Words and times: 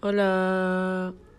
Hola. 0.00 1.18